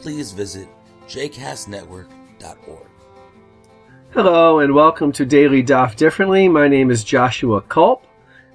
[0.00, 0.68] please visit
[1.06, 2.88] jcastnetwork.org.
[4.10, 6.48] Hello and welcome to Daily Daf Differently.
[6.48, 8.06] My name is Joshua Kulp,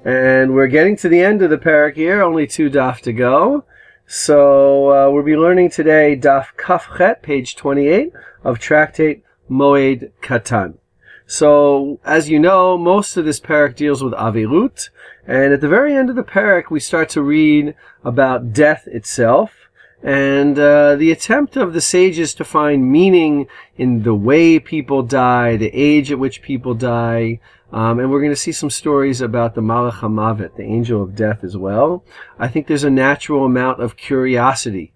[0.05, 2.21] and we're getting to the end of the parak here.
[2.21, 3.65] Only two daf to go.
[4.07, 8.13] So uh, we'll be learning today Daf Kafchet, page 28
[8.43, 10.75] of Tractate Moed Katan.
[11.27, 14.89] So, as you know, most of this parak deals with Avirut,
[15.27, 19.68] and at the very end of the parak, we start to read about death itself,
[20.01, 23.47] and uh, the attempt of the sages to find meaning
[23.77, 27.39] in the way people die, the age at which people die,
[27.71, 31.15] um, and we're going to see some stories about the Malach HaMavet, the angel of
[31.15, 32.03] death as well.
[32.39, 34.93] I think there's a natural amount of curiosity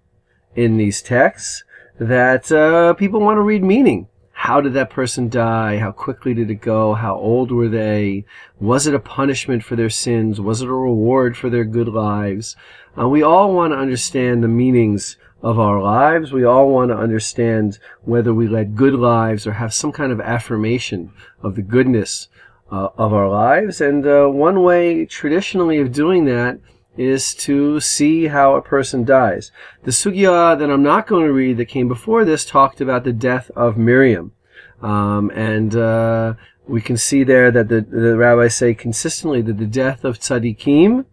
[0.56, 1.64] in these texts
[1.98, 4.08] that uh, people want to read meaning.
[4.44, 5.78] How did that person die?
[5.78, 6.92] How quickly did it go?
[6.92, 8.26] How old were they?
[8.60, 10.38] Was it a punishment for their sins?
[10.38, 12.54] Was it a reward for their good lives?
[12.94, 16.30] Uh, we all want to understand the meanings of our lives.
[16.30, 20.20] We all want to understand whether we led good lives or have some kind of
[20.20, 21.10] affirmation
[21.42, 22.28] of the goodness
[22.70, 23.80] uh, of our lives.
[23.80, 26.60] And uh, one way traditionally of doing that
[26.96, 29.50] is to see how a person dies.
[29.82, 33.12] The sugya that I'm not going to read that came before this talked about the
[33.12, 34.32] death of Miriam.
[34.80, 36.34] Um, and uh,
[36.66, 41.06] we can see there that the, the rabbis say consistently that the death of tzaddikim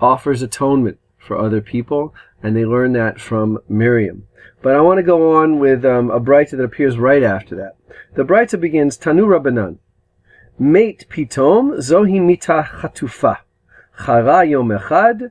[0.00, 4.26] offers atonement for other people, and they learn that from Miriam.
[4.60, 7.76] But I want to go on with um, a Braita that appears right after that.
[8.14, 9.78] The Braita begins, Tanu Rabbanan,
[10.58, 13.38] Mate pitom zohi mita chatufa.
[14.04, 15.30] Chara yom echad,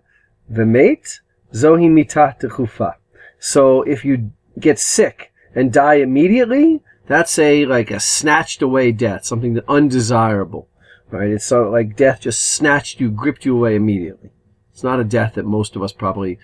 [0.51, 1.19] v'meit,
[1.53, 2.95] zohi mita techufa.
[3.39, 9.25] So if you get sick and die immediately, that's a, like a snatched away death,
[9.25, 10.67] something undesirable.
[11.09, 11.29] Right?
[11.29, 14.29] It's so like death just snatched you, gripped you away immediately.
[14.71, 16.39] It's not a death that most of us probably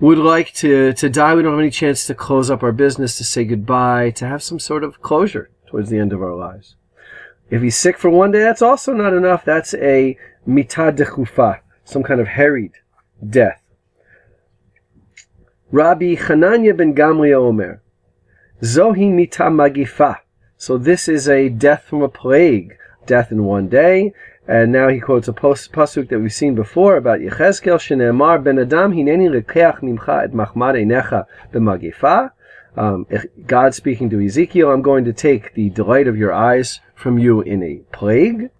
[0.00, 1.34] would like to, to die.
[1.34, 4.42] We don't have any chance to close up our business, to say goodbye, to have
[4.42, 6.76] some sort of closure towards the end of our lives.
[7.50, 9.44] If he's sick for one day, that's also not enough.
[9.44, 10.16] That's a
[10.46, 12.72] mitad dechufa, some kind of harried
[13.26, 13.60] death.
[15.70, 17.82] Rabbi Chananya ben Gamliel Omer,
[18.62, 20.18] Zohi mita magifa.
[20.56, 24.12] So this is a death from a plague, death in one day.
[24.46, 28.58] And now he quotes a post, pasuk that we've seen before about Yechezkel shenemar ben
[28.58, 32.30] Adam hineni lekeach mimcha et machmad einecha b'magifa.
[32.76, 33.06] Um,
[33.46, 37.40] God speaking to Ezekiel, I'm going to take the delight of your eyes from you
[37.40, 38.50] in a plague.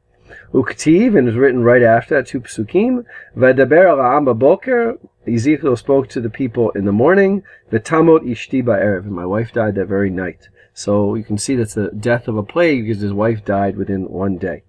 [0.52, 3.04] Uktiv, and is written right after that, two psukim.
[3.36, 4.98] V'daber al boker.
[5.26, 7.42] Ezekiel spoke to the people in the morning.
[7.72, 9.02] V'tamot ishti ba'erev.
[9.02, 10.48] And my wife died that very night.
[10.72, 14.08] So you can see that's the death of a plague because his wife died within
[14.08, 14.62] one day.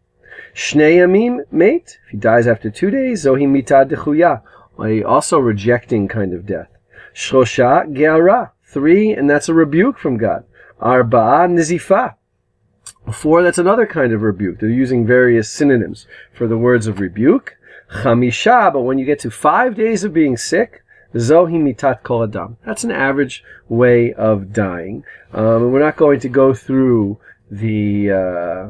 [0.55, 1.99] Shnei mate.
[2.05, 4.41] If he dies after two days, zohi mitad dechuya.
[4.83, 6.69] A also rejecting kind of death.
[7.13, 8.51] Shlosha ge'ara.
[8.75, 10.43] Three, and that's a rebuke from God.
[10.81, 12.15] Arba nizifa.
[13.09, 14.59] Four, that's another kind of rebuke.
[14.59, 17.55] They're using various synonyms for the words of rebuke.
[17.89, 22.57] Chamisha, but when you get to five days of being sick, zohi mitat kol adam.
[22.65, 25.05] That's an average way of dying.
[25.31, 27.17] Um, we're not going to go through
[27.49, 28.69] the uh,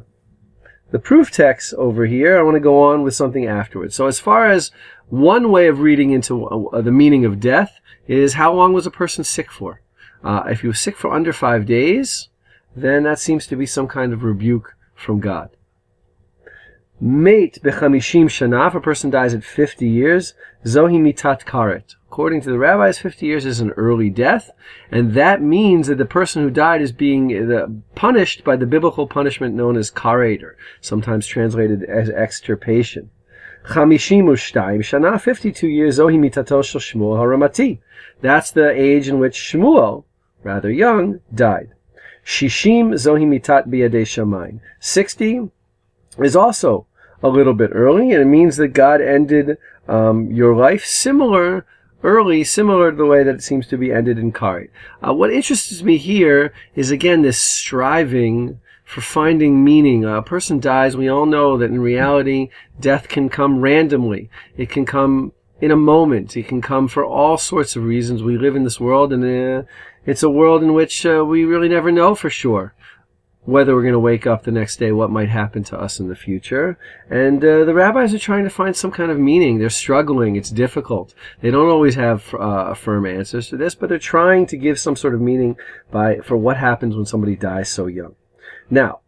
[0.92, 2.38] the proof text over here.
[2.38, 3.96] I want to go on with something afterwards.
[3.96, 4.70] So as far as
[5.10, 8.92] one way of reading into uh, the meaning of death is how long was a
[8.92, 9.82] person sick for?
[10.24, 12.30] Uh, if he was sick for under five days,
[12.76, 15.50] then that seems to be some kind of rebuke from God.
[17.00, 20.34] Mate bechamishim shana, if a person dies at 50 years,
[20.64, 21.96] zohi mitat karet.
[22.08, 24.50] According to the rabbis, 50 years is an early death,
[24.89, 29.07] and that means that the person who died is being uh, punished by the biblical
[29.07, 33.10] punishment known as karet, or sometimes translated as extirpation.
[33.66, 37.80] Chamishim u'shtayim shana, 52 years, zohi mitato shel Shmuel haramati.
[38.22, 40.06] That's the age in which Shmuel,
[40.45, 41.74] rather young, died.
[42.24, 44.59] Shishim zohi mitat biyadei.
[44.80, 45.50] Sixty
[46.19, 46.86] is also
[47.21, 49.57] a little bit early, and it means that God ended
[49.88, 51.65] um, your life similar
[52.03, 54.69] early, similar to the way that it seems to be ended in Kari.
[55.06, 60.06] Uh, what interests me here is again this striving for finding meaning.
[60.06, 60.95] a person dies.
[60.95, 62.50] We all know that in reality,
[62.80, 64.30] death can come randomly.
[64.56, 66.36] It can come in a moment.
[66.36, 68.24] It can come for all sorts of reasons.
[68.24, 69.68] We live in this world, and uh,
[70.06, 72.74] it's a world in which uh, we really never know for sure
[73.46, 76.10] whether we're going to wake up the next day, what might happen to us in
[76.10, 76.78] the future.
[77.10, 79.60] And uh, the rabbis are trying to find some kind of meaning.
[79.60, 80.36] They're struggling.
[80.36, 81.13] It's difficult.
[81.42, 84.96] They don't always have uh, firm answers to this, but they're trying to give some
[84.96, 85.58] sort of meaning
[85.92, 88.16] by for what happens when somebody dies so young.
[88.69, 89.01] Now,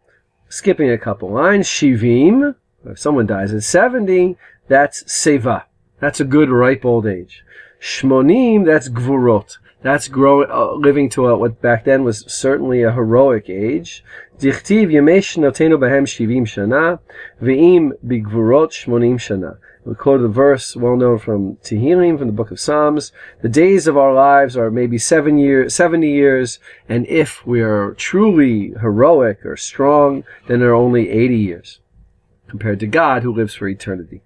[0.50, 2.56] skipping a couple lines, shivim.
[2.86, 5.64] If someone dies at 70, that's seva.
[6.00, 7.44] That's a good ripe old age.
[7.82, 9.58] Shmonim, that's gvurot.
[9.82, 14.04] That's growing, uh, living to a, what back then was certainly a heroic age.
[14.40, 17.00] Dichtiv behem shivim shana,
[17.42, 19.58] ve'im bigvurot shmonim shana.
[19.86, 23.14] We quote the verse well known from Tehillim, from the book of Psalms.
[23.42, 26.60] The days of our lives are maybe seven years, 70 years,
[26.90, 31.80] and if we are truly heroic or strong, then they're only 80 years
[32.50, 34.22] compared to God who lives for eternity.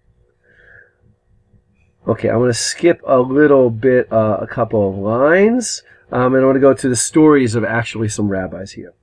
[2.07, 6.43] Okay, I'm going to skip a little bit, uh, a couple of lines, um, and
[6.43, 8.93] I want to go to the stories of actually some rabbis here.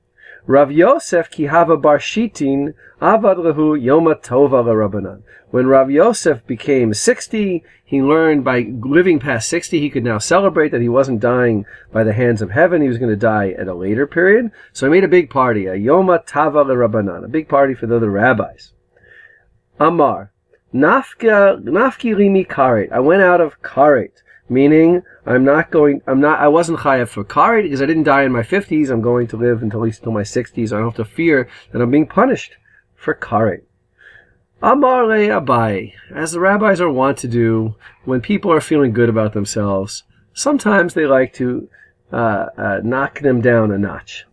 [0.49, 5.23] Rav Yosef Kihava Bar Shitin Avad Lehu Yoma Tova Rabbanan.
[5.51, 10.71] When Rav Yosef became 60, he learned by living past 60, he could now celebrate
[10.71, 12.83] that he wasn't dying by the hands of heaven.
[12.83, 14.51] He was going to die at a later period.
[14.73, 17.97] So he made a big party, a Yoma Tava Rabbanan, a big party for the
[17.97, 18.73] other rabbis.
[19.79, 20.33] Amar,
[20.75, 22.93] Nafka, nafki rimi karet.
[22.93, 24.13] I went out of karet,
[24.49, 28.25] meaning I'm not going, I'm not, I wasn't chayav for karet because I didn't die
[28.25, 28.91] in my 50s.
[28.91, 30.73] I'm going to live until at least until my 60s.
[30.73, 32.57] I don't have to fear that I'm being punished
[32.95, 33.63] for karet.
[34.61, 39.09] Amar le Abai, as the rabbis are wont to do when people are feeling good
[39.09, 40.03] about themselves,
[40.35, 41.69] sometimes they like to
[42.13, 44.27] uh, uh, knock them down a notch.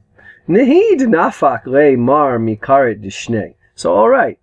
[0.50, 3.54] Nehid nafak le mar mikaret dishne.
[3.76, 4.40] So all right,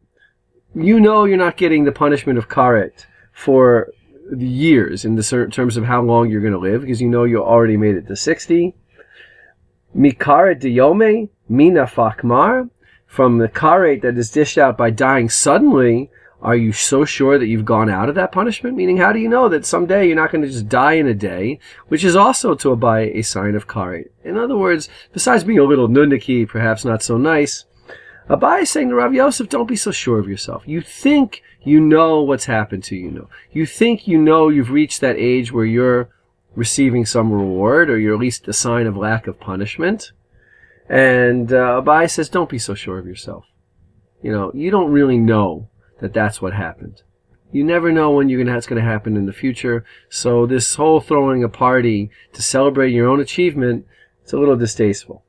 [0.75, 3.93] you know you're not getting the punishment of karet for
[4.37, 7.43] years in the terms of how long you're going to live because you know you
[7.43, 8.75] already made it to 60.
[9.97, 12.71] Mikaret diyome mina fakmar
[13.07, 16.11] from the karet that is dished out by dying suddenly.
[16.41, 18.77] Are you so sure that you've gone out of that punishment?
[18.77, 21.15] Meaning, how do you know that someday you're not going to just die in a
[21.15, 24.09] day, which is also to abide a sign of karet?
[24.25, 27.65] In other words, besides being a little nundaki, perhaps not so nice,
[28.29, 30.63] Abai is saying to Rav Yosef, don't be so sure of yourself.
[30.67, 33.11] You think you know what's happened to you.
[33.11, 33.29] Know.
[33.53, 36.09] You think you know you've reached that age where you're
[36.55, 40.13] receiving some reward or you're at least a sign of lack of punishment.
[40.89, 43.45] And uh, Abai says, don't be so sure of yourself.
[44.23, 45.69] You know, you don't really know
[46.01, 47.03] that that's what happened.
[47.51, 49.85] You never know when you're gonna, that's going to happen in the future.
[50.09, 53.87] So this whole throwing a party to celebrate your own achievement,
[54.23, 55.25] it's a little distasteful.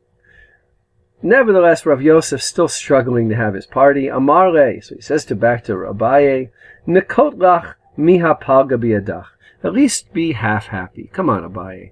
[1.25, 4.07] Nevertheless, Rav Yosef still struggling to have his party.
[4.07, 6.49] Amarle, so he says to back to Abaye,
[6.85, 9.27] Nekot lach miha palga biadach.
[9.63, 11.09] At least be half happy.
[11.13, 11.91] Come on, Abaye.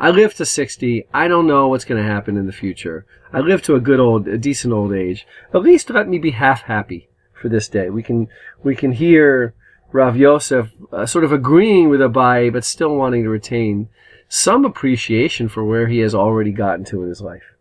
[0.00, 1.06] I live to 60.
[1.14, 3.06] I don't know what's going to happen in the future.
[3.32, 5.28] I live to a good old, a decent old age.
[5.54, 7.88] At least let me be half happy for this day.
[7.88, 8.26] We can,
[8.64, 9.54] we can hear
[9.92, 13.90] Rav Yosef uh, sort of agreeing with Abaye, but still wanting to retain
[14.28, 17.55] some appreciation for where he has already gotten to in his life.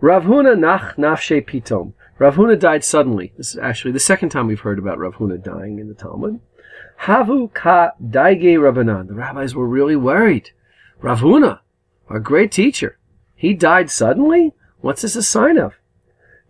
[0.00, 1.94] Rav Huna nach nafshe pitom.
[2.18, 3.32] Rav Huna died suddenly.
[3.36, 6.40] This is actually the second time we've heard about Rav Huna dying in the Talmud.
[7.02, 9.08] Havu ka daige Rabbanan.
[9.08, 10.50] The rabbis were really worried.
[11.00, 11.60] Rav Huna,
[12.08, 12.98] our great teacher,
[13.34, 14.52] he died suddenly?
[14.80, 15.74] What's this a sign of?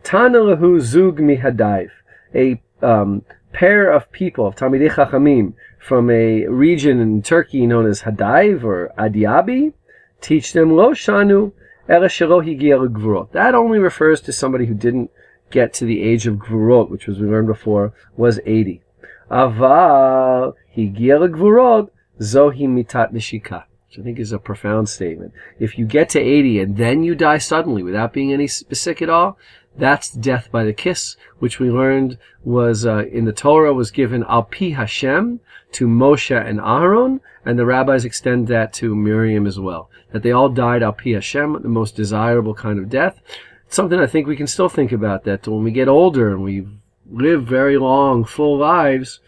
[0.03, 1.91] Tana lehu zug mihadaiv.
[2.35, 8.03] A um, pair of people, of Talmidei Chachamim, from a region in Turkey known as
[8.03, 9.73] Hadaiv or Adiabi,
[10.21, 11.53] teach them lo shanu
[11.89, 15.11] that only refers to somebody who didn't
[15.51, 18.83] get to the age of Gvurot, which, as we learned before, was 80.
[19.31, 21.91] Aval higia Gvurot
[22.21, 25.33] zohi mitat nishika, which I think is a profound statement.
[25.59, 29.11] If you get to 80 and then you die suddenly without being any specific at
[29.11, 29.39] all,
[29.79, 34.25] that's death by the kiss, which we learned was uh, in the Torah was given
[34.25, 35.41] al pi Hashem
[35.73, 39.91] to Moshe and Aaron, and the rabbis extend that to Miriam as well.
[40.13, 43.21] That they all died al pi Hashem, the most desirable kind of death.
[43.67, 45.25] It's something I think we can still think about.
[45.25, 46.67] That when we get older and we
[47.11, 49.21] live very long, full lives,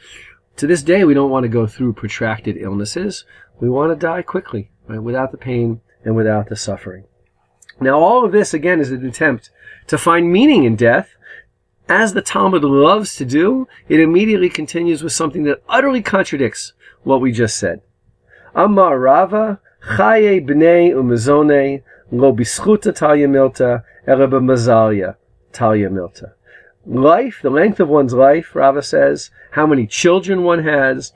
[0.56, 3.24] to this day we don't want to go through protracted illnesses.
[3.60, 7.04] We want to die quickly, right, without the pain and without the suffering.
[7.80, 9.50] Now, all of this again is an attempt
[9.88, 11.10] to find meaning in death.
[11.88, 16.72] As the Talmud loves to do, it immediately continues with something that utterly contradicts
[17.02, 17.80] what we just said.
[18.54, 19.60] Amar Rava,
[19.96, 25.16] Chaye b'nei umezone, lo bischuta talya milta, ere b'mazalia
[25.52, 26.32] talya milta.
[26.84, 31.12] Life, the length of one's life, Rava says, how many children one has,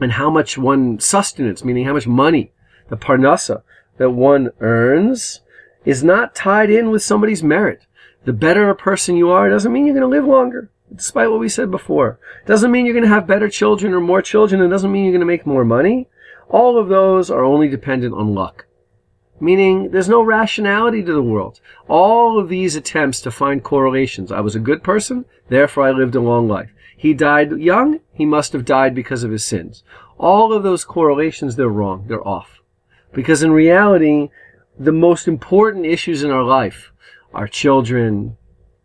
[0.00, 2.52] and how much one sustenance, meaning how much money,
[2.88, 3.62] the parnasa
[3.98, 5.40] that one earns,
[5.84, 7.86] is not tied in with somebody's merit.
[8.24, 11.40] The better a person you are doesn't mean you're going to live longer, despite what
[11.40, 12.18] we said before.
[12.46, 14.60] Doesn't mean you're going to have better children or more children.
[14.60, 16.08] And it doesn't mean you're going to make more money.
[16.48, 18.66] All of those are only dependent on luck.
[19.40, 21.60] Meaning there's no rationality to the world.
[21.88, 24.32] All of these attempts to find correlations.
[24.32, 26.70] I was a good person, therefore I lived a long life.
[26.98, 29.84] He died young, he must have died because of his sins.
[30.18, 32.06] All of those correlations, they're wrong.
[32.08, 32.58] They're off.
[33.14, 34.30] Because in reality,
[34.76, 36.90] the most important issues in our life,
[37.32, 38.36] our children,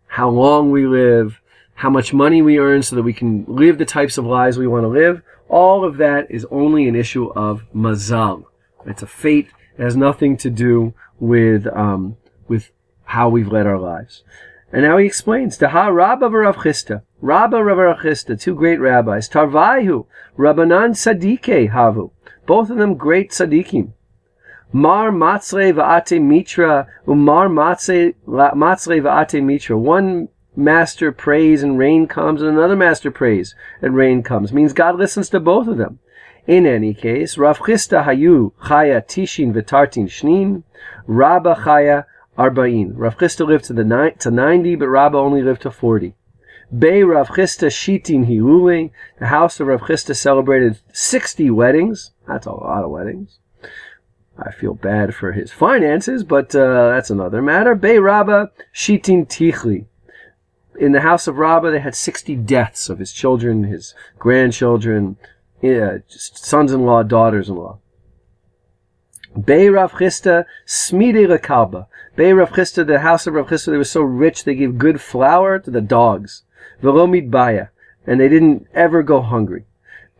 [0.05, 1.41] how long we live,
[1.73, 4.67] how much money we earn so that we can live the types of lives we
[4.67, 8.45] want to live, all of that is only an issue of mazal.
[8.85, 9.49] It's a fate.
[9.75, 12.17] It has nothing to do with, um,
[12.47, 12.69] with
[13.05, 14.23] how we've led our lives.
[14.73, 20.07] And now he explains, Taha Rabba Rav Chisda, Rabba Rav Chisda, two great rabbis, Tarvaihu,
[20.35, 22.09] Rabbanan Sadike Havu,
[22.47, 23.93] both of them great tzaddikim.
[24.71, 29.77] Mar Matzre Va'ate Mitra, Umar Matzre Va'ate Mitra.
[29.77, 34.51] One master prays and rain comes, and another master prays and rain comes.
[34.51, 35.99] Means God listens to both of them.
[36.47, 40.63] In any case, Rav Chisda Hayu Chaya Tishin V'Tartin Shnin,
[41.05, 42.05] Rabba Chaya
[42.37, 42.93] Arba'in.
[42.95, 46.15] Rav Chisda lived to the ni- to 90, but Rabba only lived to 40.
[46.77, 48.91] Bei Rav Chisda Shitin Hilule.
[49.19, 52.11] The house of Rav Chisda celebrated 60 weddings.
[52.27, 53.37] That's a lot of weddings.
[54.37, 57.75] I feel bad for his finances, but uh, that's another matter.
[57.75, 59.85] Bei Rabba Shitin Tichli.
[60.79, 65.17] In the house of Rabba, they had 60 deaths of his children, his grandchildren,
[65.61, 67.77] yeah, sons-in-law, daughters-in-law.
[69.35, 71.87] Bei Rav Chisda Smide Rekalba.
[72.15, 75.01] Bei Rav Chisda, the house of Rav Chisda, they were so rich they gave good
[75.01, 76.43] flour to the dogs.
[76.81, 77.67] Velomid Baya.
[78.05, 79.65] And they didn't ever go hungry.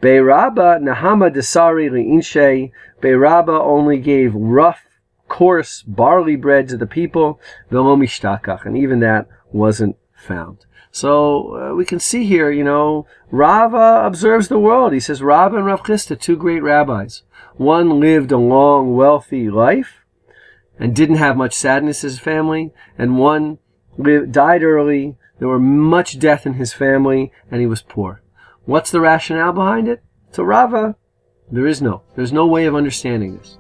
[0.02, 2.72] Bei Rabba Nahama Desari Li'inshe.
[3.02, 4.86] Bei Rabba only gave rough,
[5.28, 7.40] coarse barley bread to the people.
[7.72, 8.66] Velomishtakach.
[8.66, 10.66] And even that wasn't found.
[10.92, 14.94] So uh, we can see here, you know, Rava observes the world.
[14.94, 17.24] He says Rava and Rav Chisda, two great rabbis.
[17.56, 20.02] One lived a long, wealthy life
[20.80, 23.60] and didn't have much sadness in his family, and one
[23.98, 25.16] lived, died early.
[25.40, 28.22] There were much death in his family, and he was poor.
[28.66, 30.04] What's the rationale behind it?
[30.34, 30.96] To Rava,
[31.52, 32.02] there is no.
[32.16, 33.58] There's no way of understanding this.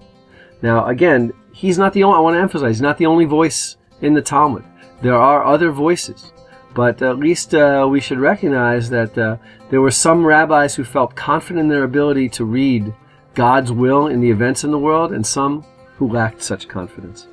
[0.62, 2.18] Now, again, he's not the only.
[2.18, 4.64] I want to emphasize, he's not the only voice in the Talmud.
[5.02, 6.32] There are other voices.
[6.74, 9.38] But at least uh, we should recognize that uh,
[9.70, 12.94] there were some rabbis who felt confident in their ability to read
[13.36, 15.66] God's will in the events in the world, and some
[15.98, 17.28] who lacked such confidence.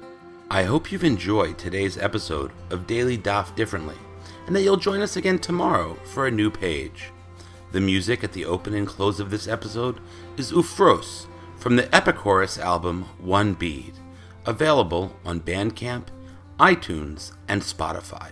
[0.50, 3.96] I hope you've enjoyed today's episode of Daily Daf Differently,
[4.46, 7.12] and that you'll join us again tomorrow for a new page.
[7.72, 10.00] The music at the open and close of this episode
[10.36, 11.26] is Ufros
[11.56, 13.92] from the Epichorus album One Bead,
[14.46, 16.06] available on Bandcamp,
[16.58, 18.30] iTunes, and Spotify.